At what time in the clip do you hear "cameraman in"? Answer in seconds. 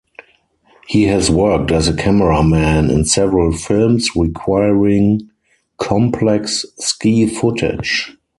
1.95-3.05